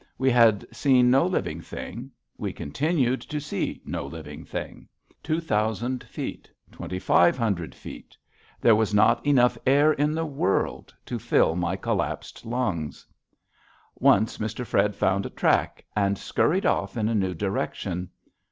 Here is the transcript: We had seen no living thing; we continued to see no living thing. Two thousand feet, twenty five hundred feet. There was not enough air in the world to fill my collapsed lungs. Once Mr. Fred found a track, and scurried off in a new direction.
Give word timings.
We 0.17 0.31
had 0.31 0.65
seen 0.75 1.11
no 1.11 1.27
living 1.27 1.61
thing; 1.61 2.09
we 2.35 2.53
continued 2.53 3.21
to 3.21 3.39
see 3.39 3.83
no 3.85 4.07
living 4.07 4.43
thing. 4.45 4.87
Two 5.21 5.39
thousand 5.39 6.03
feet, 6.05 6.49
twenty 6.71 6.97
five 6.97 7.37
hundred 7.37 7.75
feet. 7.75 8.17
There 8.59 8.75
was 8.75 8.95
not 8.95 9.23
enough 9.23 9.59
air 9.63 9.93
in 9.93 10.13
the 10.13 10.25
world 10.25 10.91
to 11.05 11.19
fill 11.19 11.55
my 11.55 11.75
collapsed 11.75 12.47
lungs. 12.47 13.05
Once 13.93 14.39
Mr. 14.39 14.65
Fred 14.65 14.95
found 14.95 15.27
a 15.27 15.29
track, 15.29 15.85
and 15.95 16.17
scurried 16.17 16.65
off 16.65 16.97
in 16.97 17.07
a 17.07 17.13
new 17.13 17.35
direction. 17.35 18.09